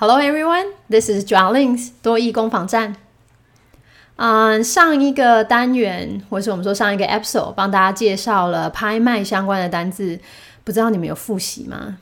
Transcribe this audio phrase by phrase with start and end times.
[0.00, 2.94] Hello everyone, this is Joanne 多益攻防站。
[4.14, 10.20] 嗯，上一个单元，或是我们说上一个 episode，帮大家介绍了拍卖相关的单字，
[10.62, 11.98] 不知道你们有复习吗？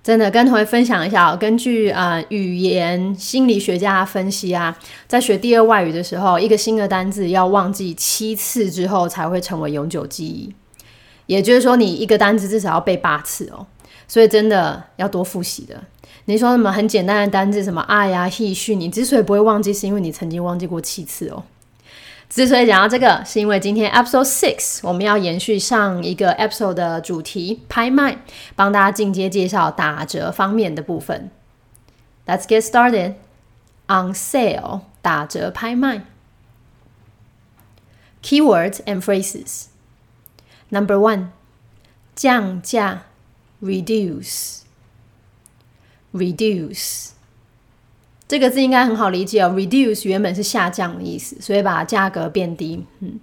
[0.00, 4.78] 真的跟同学分享一下，根据啊语言心理学家分析啊，
[5.08, 10.54] 在学第二外语的时候，一个新的单字要忘记七次之后才会成为永久记忆，
[11.26, 13.66] 也就是说，你一个单字至少要背八次哦。
[14.12, 15.82] 所以真的要多复习的。
[16.26, 21.42] 你说什么很简单的单字，什么爱呀、he、she，你之所以不会忘记，是因为你曾经忘记过七次哦。
[22.28, 28.18] 之所以讲到这个，是因为今天 episode six 我们要延续上一个 episode 的主题拍卖，
[28.54, 31.30] 帮大家进阶介绍打折方面的部分。
[32.26, 33.14] Let's get started.
[33.86, 36.02] On sale 打折拍卖。
[38.22, 39.68] Keywords and phrases.
[40.68, 41.28] Number one
[42.14, 43.04] 降价。
[43.62, 44.62] Reduce
[46.12, 47.10] reduce
[48.28, 49.50] 这个字应该很好理解哦。
[49.54, 52.84] reduce 原本是下降的意思，所以把价格变低。
[53.00, 53.20] 嗯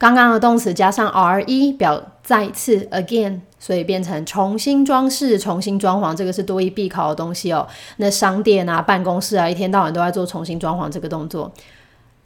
[0.00, 3.42] 刚刚的动词加上 R E 表再次 again。
[3.62, 7.68] 所以变成重新装饰、重新装潢，这个是多一必考的东西哦。
[7.98, 11.52] 那商店啊、办公室啊，一天到晚都在做重新装潢这个动作。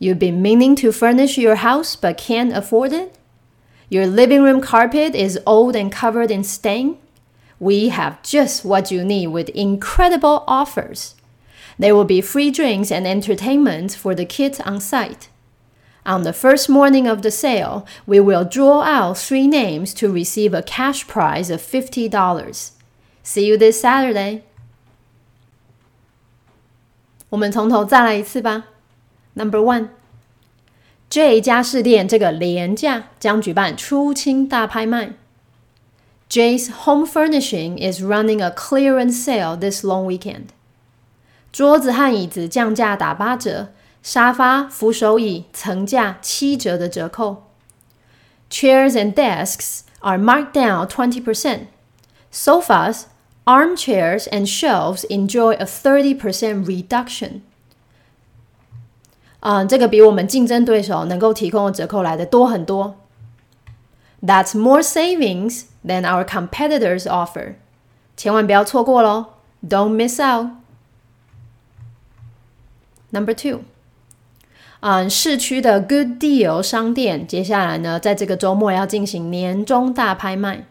[0.00, 3.16] You've been meaning to furnish your house but can't afford it?
[3.88, 6.98] Your living room carpet is old and covered in stain?
[7.58, 11.14] We have just what you need with incredible offers.
[11.78, 15.28] There will be free drinks and entertainment for the kids on site.
[16.04, 20.54] On the first morning of the sale, we will draw out three names to receive
[20.54, 22.70] a cash prize of $50.
[23.22, 24.42] See you this Saturday.
[27.28, 28.66] 我们从头再来一次吧。
[29.34, 35.12] Number one，J 家饰店这个廉价将举办出清大拍卖。
[36.28, 40.46] Jay's Home Furnishing is running a clearance sale this long weekend.
[41.52, 43.68] 桌子和椅子降价打八折，
[44.02, 47.44] 沙发、扶手椅层价七折的折扣。
[48.50, 51.66] Chairs and desks are marked down twenty percent.
[52.32, 53.04] Sofas,
[53.44, 57.40] armchairs, and shelves enjoy a thirty percent reduction.
[59.40, 62.96] 嗯，这个比我们竞争对手能够提供的折扣来的多很多。
[64.20, 67.54] That's more savings than our competitors offer.
[68.16, 69.26] 千万不要错过喽！
[69.68, 70.48] Don't miss out.
[73.10, 73.60] Number two，
[74.80, 80.64] 嗯，市区的 Good Deal 商店接下来呢，在这个周末要进行年终大拍卖。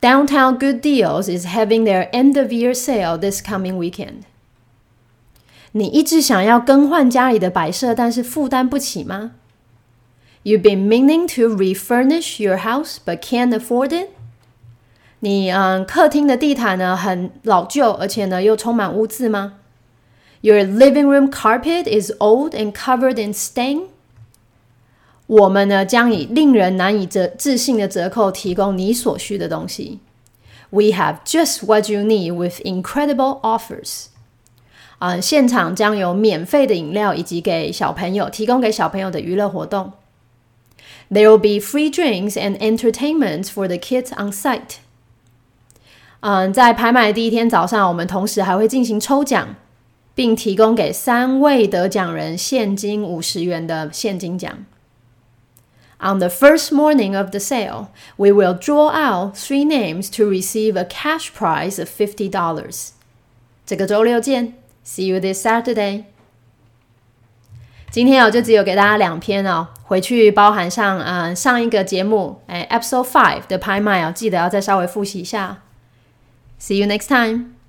[0.00, 4.22] Downtown Good Deals is having their end of year sale this coming weekend.
[5.72, 9.32] 你一直想要更换家里的摆设，但是负担不起吗？
[10.42, 14.10] You've been meaning to refurnish your house but can't afford it.
[15.20, 19.54] 你嗯，客厅的地毯呢很老旧，而且呢又充满污渍吗？
[20.42, 23.86] Your living room carpet is old and covered in stain.
[25.26, 29.98] 我们呢将以令人难以折置信的折扣提供你所需的东西。
[30.70, 34.06] We have just what you need with incredible offers.
[35.03, 39.93] 嗯，现场将有免费的饮料，以及给小朋友提供给小朋友的娱乐活动。
[41.09, 44.77] There will be free drinks and entertainment for the kids on site。
[46.19, 49.55] 嗯，在拍卖的第一天早上，我们同时还会进行抽奖，
[50.13, 54.65] 并提供给三位得奖人现金五十元的现金奖。
[55.97, 57.87] On the first morning of the sale,
[58.17, 62.89] we will draw out three names to receive a cash prize of fifty dollars。
[63.65, 64.60] 这个周六见。
[64.83, 66.05] See you this Saturday。
[67.89, 75.61] 今天哦，就只有给大家两篇哦，回去包含上呃上一个节目哎 Episode Five 的拍卖哦，记得要再稍微复习一下。
[76.59, 77.60] See you next time.